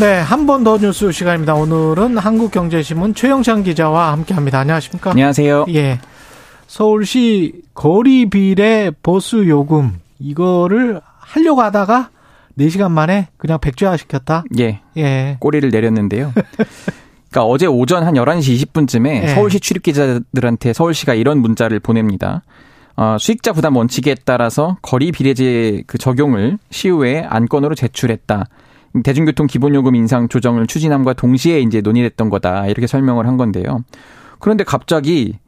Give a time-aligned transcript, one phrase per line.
[0.00, 1.54] 네, 한 번 더 뉴스 시간입니다.
[1.54, 4.58] 오늘은 한국경제신문 최영찬 기자와 함께합니다.
[4.60, 5.10] 안녕하십니까?
[5.10, 5.66] 안녕하세요.
[5.70, 6.00] 예,
[6.66, 12.10] 서울시 거리 비례 보수 요금 이거를 하려고 하다가
[12.58, 14.44] 4시간 만에 그냥 백지화 시켰다.
[14.58, 14.80] 예.
[14.96, 15.36] 예.
[15.40, 16.32] 꼬리를 내렸는데요.
[17.30, 19.28] 그러니까 어제 오전 한 11시 20분쯤에 예.
[19.28, 22.42] 서울시 출입 기자들한테 서울시가 이런 문자를 보냅니다.
[22.96, 28.44] 어, 수익자 부담 원칙에 따라서 거리 비례제 그 적용을 시의회에 안건으로 제출했다.
[29.02, 32.66] 대중교통 기본요금 인상 조정을 추진함과 동시에 이제 논의됐던 거다.
[32.68, 33.84] 이렇게 설명을 한 건데요.
[34.38, 35.38] 그런데 갑자기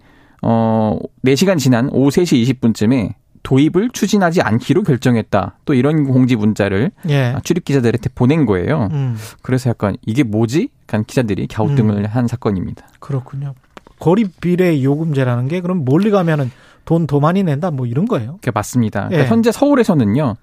[0.42, 5.58] 어 4시간 지난 오후 3시 20분쯤에 도입을 추진하지 않기로 결정했다.
[5.64, 7.36] 또 이런 공지 문자를 예.
[7.44, 8.88] 출입 기자들한테 보낸 거예요.
[8.90, 10.70] 음, 그래서 약간 이게 뭐지?
[10.82, 12.04] 약간 기자들이 갸우뚱을 음.
[12.06, 12.88] 한 사건입니다.
[12.98, 13.54] 그렇군요.
[14.00, 16.50] 거리 비례 요금제라는 게 그럼 멀리 가면은
[16.84, 18.32] 돈 더 많이 낸다 뭐 이런 거예요.
[18.36, 19.06] 그게 맞습니다.
[19.08, 19.28] 그러니까 예.
[19.28, 20.36] 현재 서울에서는요.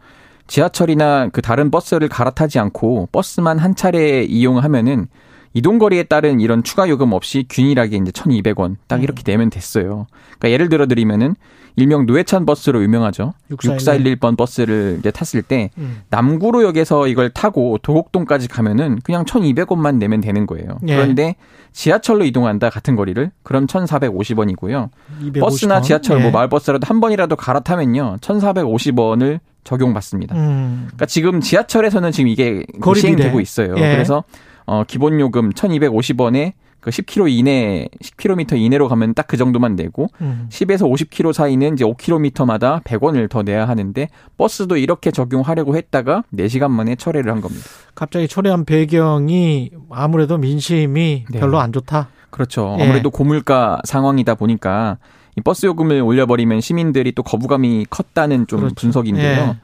[0.47, 5.07] 지하철이나 그 다른 버스를 갈아타지 않고 버스만 한 차례 이용하면은
[5.53, 9.03] 이동 거리에 따른 이런 추가 요금 없이 균일하게 이제 1,200원 딱 음.
[9.03, 10.07] 이렇게 내면 됐어요.
[10.39, 11.35] 그러니까 예를 들어 드리면은
[11.75, 13.33] 일명 노회찬 버스로 유명하죠.
[13.49, 13.75] 6411.
[13.75, 16.01] 6411 번 버스를 이제 탔을 때 음.
[16.09, 20.79] 남구로역에서 이걸 타고 도곡동까지 가면은 그냥 1,200원만 내면 되는 거예요.
[20.87, 20.95] 예.
[20.95, 21.35] 그런데
[21.71, 24.89] 지하철로 이동한다 같은 거리를 그럼 1,450원이고요.
[25.21, 25.83] 250 버스나 원.
[25.83, 26.21] 지하철 예.
[26.23, 28.17] 뭐 마을버스라도 한 번이라도 갈아타면요.
[28.21, 30.35] 1,450원을 적용받습니다.
[30.35, 30.83] 음.
[30.87, 33.39] 그러니까 지금 지하철에서는 지금 이게 거리 시행되고.
[33.39, 33.75] 있어요.
[33.77, 33.91] 예.
[33.93, 34.23] 그래서
[34.65, 40.47] 어 기본 요금 1,250원에 그 10km 이내 10km 이내로 가면 딱 그 정도만 내고 음.
[40.51, 46.95] 10에서 50km 사이는 이제 5km마다 100원을 더 내야 하는데 버스도 이렇게 적용하려고 했다가 4시간 만에
[46.95, 47.65] 철회를 한 겁니다.
[47.95, 51.39] 갑자기 초래한 배경이 아무래도 민심이 네.
[51.39, 52.09] 별로 안 좋다.
[52.33, 52.75] 그렇죠.
[52.79, 52.83] 예.
[52.83, 54.97] 아무래도 고물가 상황이다 보니까
[55.37, 58.75] 이 버스 요금을 올려버리면 시민들이 또 거부감이 컸다는 좀 그렇죠.
[58.75, 59.41] 분석인데요.
[59.41, 59.55] 예.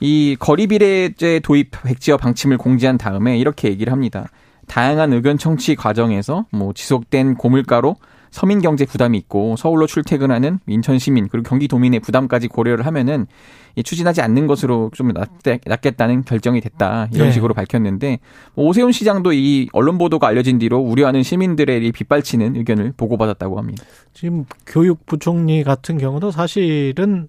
[0.00, 4.28] 이 거리 비례제 도입 백지화 방침을 공지한 다음에 이렇게 얘기를 합니다.
[4.66, 7.96] 다양한 의견 청취 과정에서 뭐 지속된 고물가로
[8.30, 13.26] 서민 경제 부담이 있고 서울로 출퇴근하는 인천 시민 그리고 경기 도민의 부담까지 고려를 하면은
[13.76, 15.28] 이 추진하지 않는 것으로 좀 낫-
[15.64, 17.32] 낫겠다는 결정이 됐다 이런 네.
[17.32, 18.18] 식으로 밝혔는데
[18.54, 23.84] 뭐 오세훈 시장도 이 언론 보도가 알려진 뒤로 우려하는 시민들의 이 빗발치는 의견을 보고받았다고 합니다.
[24.12, 27.28] 지금 교육부총리 같은 경우도 사실은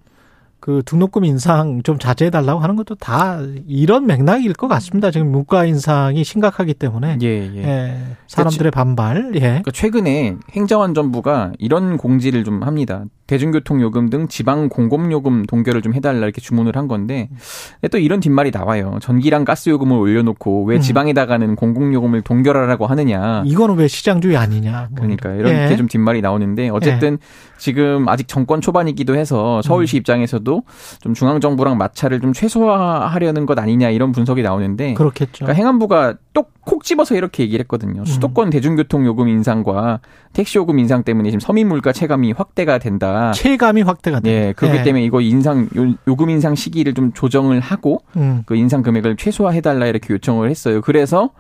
[0.61, 5.09] 그 등록금 인상 좀 자제해 달라고 하는 것도 다 이런 맥락일 것 같습니다.
[5.09, 7.63] 지금 물가 인상이 심각하기 때문에 예, 예.
[7.63, 9.31] 예, 사람들의 반발.
[9.33, 9.39] 예.
[9.39, 13.03] 그러니까 최근에 행정안전부가 이런 공지를 좀 합니다.
[13.31, 17.30] 대중교통 요금 등 지방 공공 요금 동결을 좀 해달라 이렇게 주문을 한 건데
[17.75, 19.00] 근데 또 이런 뒷말이 나와요.
[19.02, 20.81] 전기랑 가스 요금을 올려놓고 왜 음.
[20.81, 23.44] 지방에다가는 공공 요금을 동결하라고 하느냐.
[23.46, 24.90] 이거는 왜 시장주의 아니냐.
[24.91, 25.53] 뭐 그러니까 이런.
[25.53, 25.78] 예.
[25.78, 27.18] 좀 뒷말이 나오는데 어쨌든
[27.58, 30.00] 지금 아직 정권 초반이기도 해서 서울시 음.
[30.00, 30.64] 입장에서도
[31.00, 35.46] 좀 중앙 정부랑 마찰을 좀 최소화하려는 것 아니냐 이런 분석이 나오는데 그렇겠죠.
[35.46, 38.03] 그러니까 행안부가 또콕 집어서 이렇게 얘기를 했거든요.
[38.03, 40.02] 수도권 대중교통 요금 인상과
[40.34, 43.31] 택시 요금 인상 때문에 지금 서민 물가 체감이 확대가 된다.
[43.34, 44.30] 체감이 확대가 돼.
[44.50, 48.44] 예, 그렇기 때문에 이거 인상 요, 요금 인상 시기를 좀 조정을 하고 음.
[48.46, 50.81] 그 인상 금액을 최소화해 달라 이렇게 요청을 했어요.
[50.81, 51.31] 그래서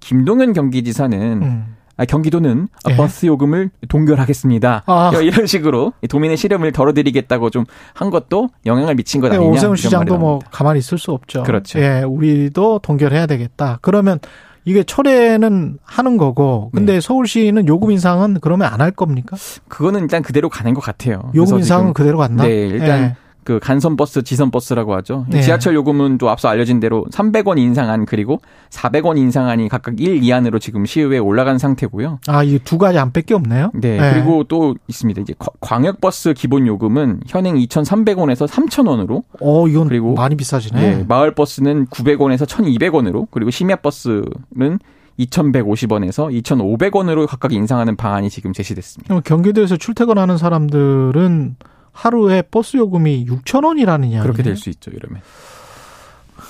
[0.00, 1.76] 김동연 경기지사는 음.
[1.96, 2.96] 아, 경기도는 예.
[2.96, 4.84] 버스 요금을 동결하겠습니다.
[4.86, 5.12] 아.
[5.22, 9.50] 이런 식으로 도민의 시름을 덜어드리겠다고 좀 한 것도 영향을 미친 것 네, 아니냐.
[9.52, 10.38] 오세훈 시장도 뭐.
[10.50, 11.42] 가만히 있을 수 없죠.
[11.42, 11.78] 그렇죠.
[11.78, 13.78] 예, 우리도 동결해야 되겠다.
[13.82, 14.18] 그러면
[14.64, 17.00] 이게 철회는 하는 거고, 근데 네.
[17.00, 19.36] 서울시는 요금 인상은 그러면 안 할 겁니까?
[19.68, 21.30] 그거는 일단 그대로 가는 것 같아요.
[21.34, 22.44] 요금 인상은 그대로 간다.
[22.44, 23.16] 네, 일단 예.
[23.42, 25.24] 그 간선 버스, 지선 버스라고 하죠.
[25.28, 25.40] 네.
[25.42, 28.40] 지하철 요금은 또 앞서 알려진 대로 300원 인상안 그리고
[28.70, 32.20] 400원 인상안이 각각 1, 2안으로 지금 시의회에 올라간 상태고요.
[32.28, 33.70] 아, 이 두 가지 안뺄게 없네요.
[33.74, 34.12] 네, 예.
[34.12, 35.22] 그리고 또 있습니다.
[35.22, 40.80] 이제 거- 광역 버스 기본 요금은 현행 2,300원에서 3,000원으로 어, 이건 그리고- 많이 비싸지네.
[40.98, 44.78] 네, 마을 버스는 900원에서 1,200원으로 그리고 심야 버스는
[45.18, 49.20] 2,150원에서 2,500원으로 각각 인상하는 방안이 지금 제시됐습니다.
[49.20, 51.56] 경기도에서 출퇴근하는 사람들은
[51.92, 54.22] 하루에 버스 요금이 6천 원이라는 이야기.
[54.22, 55.20] 그렇게 될 수 있죠, 이러면.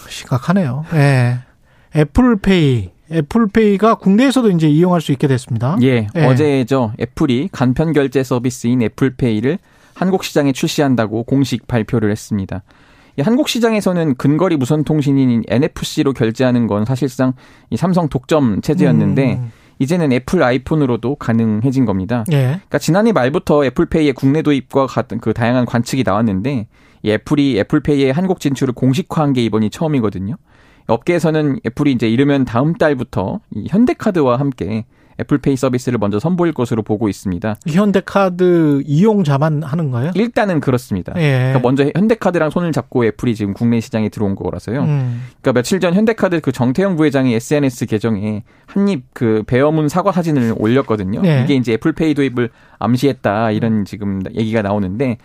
[0.09, 0.85] 심각하네요.
[0.95, 1.39] 예.
[1.97, 5.77] 애플페이, 애플페이가 국내에서도 이제 이용할 수 있게 됐습니다.
[5.83, 6.25] 예, 예.
[6.25, 6.93] 어제죠.
[7.01, 9.59] 애플이 간편 결제 서비스인 애플페이를
[9.95, 12.63] 한국 시장에 출시한다고 공식 발표를 했습니다.
[13.19, 17.33] 이 한국 시장에서는 근거리 무선 통신인 NFC로 결제하는 건 사실상
[17.71, 19.53] 이 삼성 독점 체제였는데 음.
[19.81, 22.25] 이제는 애플 아이폰으로도 가능해진 겁니다.
[22.31, 22.43] 예.
[22.43, 26.69] 그러니까 지난해 말부터 애플페이의 국내 도입과 같은 그 다양한 관측이 나왔는데
[27.03, 30.37] 이 애플이 애플페이의 한국 진출을 공식화한 게 이번이 처음이거든요.
[30.87, 34.85] 업계에서는 애플이 이제 이르면 다음 달부터 이 현대카드와 함께
[35.21, 37.57] 애플페이 서비스를 먼저 선보일 것으로 보고 있습니다.
[37.69, 40.13] 현대카드 이용자만 하는 거예요?
[40.15, 41.13] 일단은 그렇습니다.
[41.17, 41.39] 예.
[41.39, 44.81] 그러니까 먼저 현대카드랑 손을 잡고 애플이 지금 국내 시장에 들어온 거라서요.
[44.83, 45.23] 음.
[45.41, 51.23] 그러니까 며칠 전 현대카드 그 정태영 부회장이 SNS 계정에 한입 그 배어문 사과 사진을 올렸거든요.
[51.23, 51.43] 네.
[51.45, 55.19] 이게 이제 애플페이 도입을 암시했다 이런 지금 얘기가 나오는데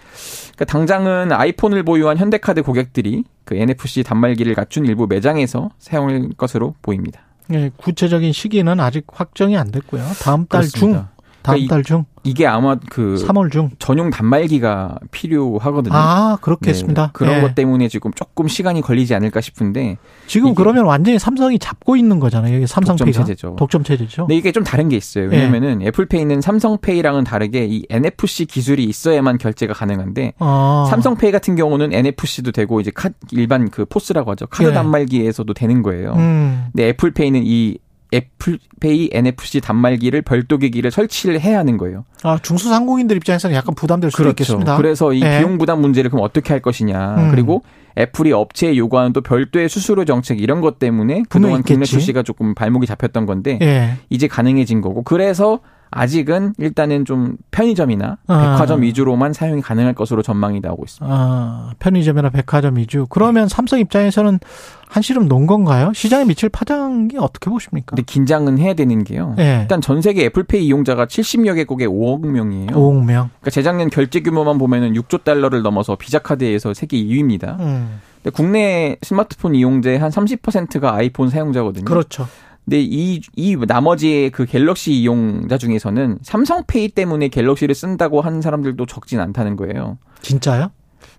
[0.55, 7.21] 그러니까 당장은 아이폰을 보유한 현대카드 고객들이 그 NFC 단말기를 갖춘 일부 매장에서 사용할 것으로 보입니다.
[7.53, 10.03] 예, 구체적인 시기는 아직 확정이 안 됐고요.
[10.21, 11.07] 다음 달 중,
[11.45, 11.51] 다.
[11.51, 13.69] 다음 그러니까 달 중, 이게 아마 그 3월 중.
[13.77, 15.93] 전용 단말기가 필요하거든요.
[15.95, 17.03] 아, 그렇겠습니다.
[17.03, 17.41] 네, 그런 예.
[17.41, 19.97] 것 때문에 지금 조금 시간이 걸리지 않을까 싶은데
[20.27, 22.55] 지금 이게- 그러면 완전히 삼성이 잡고 있는 거잖아요.
[22.55, 23.55] 여기 삼성페이가 독점 체제죠.
[23.57, 24.23] 독점 체제죠.
[24.23, 25.29] 근데 이게 좀 다른 게 있어요.
[25.29, 30.87] 왜냐면은 애플페이는 삼성페이랑은 다르게 이 NFC 기술이 있어야만 결제가 가능한데 아.
[30.89, 34.47] 삼성페이 같은 경우는 NFC도 되고 이제 카, 일반 그 포스라고 하죠.
[34.47, 34.73] 카드 예.
[34.73, 36.13] 단말기에서도 되는 거예요.
[36.13, 36.65] 음.
[36.73, 37.77] 근데 애플페이는 이
[38.15, 42.05] 애플페이 NFC 단말기를 별도 기기를 설치를 해야 하는 거예요.
[42.23, 44.77] 아, 중소상공인들 입장에서는 약간 부담될 수도 있겠습니다.
[44.77, 45.39] 그래서 이 예.
[45.39, 47.15] 비용 부담 문제를 그럼 어떻게 할 것이냐.
[47.15, 47.31] 음.
[47.31, 47.63] 그리고
[47.97, 51.91] 애플이 업체에 요구하는 또 별도의 수수료 정책 이런 것 때문에 그동안 국내 있겠지.
[51.91, 53.93] 출시가 조금 발목이 잡혔던 건데 예.
[54.09, 55.59] 이제 가능해진 거고 그래서
[55.95, 58.37] 아직은 일단은 좀 편의점이나 아.
[58.37, 61.15] 백화점 위주로만 사용이 가능할 것으로 전망이 나오고 있습니다.
[61.17, 63.07] 아, 편의점이나 백화점 위주.
[63.09, 64.39] 그러면 삼성 입장에서는
[64.89, 65.93] 한시름 놓은 건가요?
[65.95, 67.95] 시장에 미칠 파장이 어떻게 보십니까?
[67.95, 69.35] 근데 긴장은 해야 되는 게요.
[69.39, 69.59] 예.
[69.61, 72.67] 일단 전 세계 애플페이 이용자가 70여 개국에 5억 명이에요.
[72.67, 73.29] 5억 명.
[73.39, 77.59] 그러니까 재작년 결제 규모만 보면은 6조 달러를 넘어서 비자카드에서 세계 2위입니다.
[77.61, 78.01] 음.
[78.33, 81.85] 국내 스마트폰 이용자의 한 30%가 아이폰 사용자거든요.
[81.85, 82.27] 그렇죠.
[82.65, 89.19] 근데 이, 이 나머지의 그 갤럭시 이용자 중에서는 삼성페이 때문에 갤럭시를 쓴다고 하는 사람들도 적진
[89.19, 89.99] 않다는 거예요.
[90.21, 90.71] 진짜요?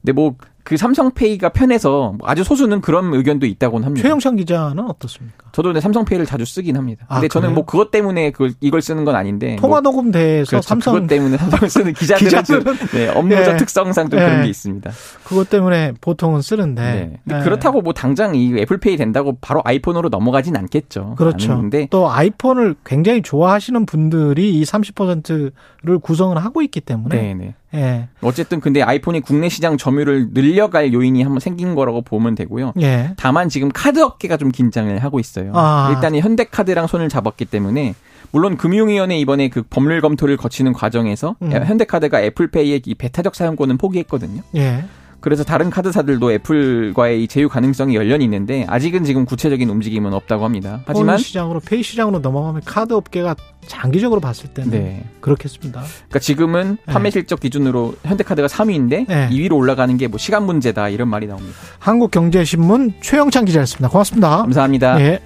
[0.02, 0.34] 근데 뭐
[0.66, 4.02] 그 삼성페이가 편해서 아주 소수는 그런 의견도 있다고는 합니다.
[4.02, 5.46] 최영찬 기자는 어떻습니까?
[5.52, 7.06] 저도 근데 삼성페이를 자주 쓰긴 합니다.
[7.08, 7.54] 아, 근데 저는 그래요?
[7.54, 10.66] 뭐 그것 때문에 그걸 이걸 쓰는 건 아닌데 통화 뭐 녹음 대에서 그렇죠.
[10.66, 13.56] 삼성 그것 때문에 삼성을 쓰는 기자들은 좀 기자들은 네, 업무적 예.
[13.58, 14.24] 특성상 좀 예.
[14.24, 14.90] 그런 게 있습니다.
[15.22, 16.82] 그것 때문에 보통은 쓰는데.
[17.22, 17.36] 네.
[17.38, 17.44] 예.
[17.44, 21.14] 그렇다고 뭐 당장 이 애플페이 된다고 바로 아이폰으로 넘어가진 않겠죠.
[21.16, 21.56] 그렇죠.
[21.58, 27.54] 근데 또 아이폰을 굉장히 좋아하시는 분들이 이 30%를 구성을 하고 있기 때문에.
[27.76, 28.08] 예.
[28.22, 32.72] 어쨌든 근데 아이폰이 국내 시장 점유율을 늘려갈 요인이 한번 생긴 거라고 보면 되고요.
[32.80, 33.12] 예.
[33.16, 35.52] 다만 지금 카드 업계가 좀 긴장을 하고 있어요.
[35.54, 35.92] 아.
[35.94, 37.94] 일단 이 현대카드랑 손을 잡았기 때문에
[38.32, 41.52] 물론 금융위원회 이번에 그 법률 검토를 거치는 과정에서 음.
[41.52, 44.42] 현대카드가 애플페이의 이 배타적 사용권은 포기했거든요.
[44.56, 44.84] 예.
[45.26, 50.82] 그래서 다른 카드사들도 애플과의 이 제휴 가능성이 열려 있는데 아직은 지금 구체적인 움직임은 없다고 합니다.
[50.86, 53.34] 하지만 하지만 시장으로 페이 시장으로 넘어가면 카드 업계가
[53.66, 55.04] 장기적으로 봤을 때는 네.
[55.20, 55.80] 그렇겠습니다.
[55.80, 56.92] 그러니까 지금은 네.
[56.92, 59.28] 판매 실적 기준으로 현대카드가 3위인데 네.
[59.32, 61.56] 2위로 올라가는 게 뭐 시간 문제다 이런 말이 나옵니다.
[61.80, 63.88] 한국경제신문 최영찬 기자였습니다.
[63.88, 64.28] 고맙습니다.
[64.42, 65.00] 감사합니다.
[65.00, 65.20] 예.